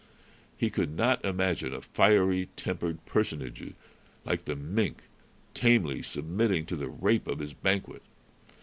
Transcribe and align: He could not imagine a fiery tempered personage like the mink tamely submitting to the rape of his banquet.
He 0.57 0.71
could 0.71 0.95
not 0.97 1.23
imagine 1.23 1.73
a 1.75 1.81
fiery 1.81 2.47
tempered 2.55 3.05
personage 3.05 3.75
like 4.25 4.45
the 4.45 4.55
mink 4.55 5.03
tamely 5.53 6.01
submitting 6.01 6.65
to 6.65 6.75
the 6.75 6.89
rape 6.89 7.27
of 7.27 7.37
his 7.37 7.53
banquet. 7.53 8.01